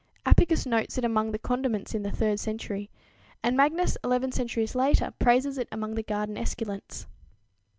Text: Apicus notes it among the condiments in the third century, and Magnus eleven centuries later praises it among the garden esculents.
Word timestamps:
Apicus 0.25 0.65
notes 0.65 0.97
it 0.97 1.05
among 1.05 1.29
the 1.29 1.37
condiments 1.37 1.93
in 1.93 2.01
the 2.01 2.09
third 2.09 2.39
century, 2.39 2.89
and 3.43 3.55
Magnus 3.55 3.99
eleven 4.03 4.31
centuries 4.31 4.73
later 4.73 5.13
praises 5.19 5.59
it 5.59 5.67
among 5.71 5.93
the 5.93 6.01
garden 6.01 6.37
esculents. 6.39 7.05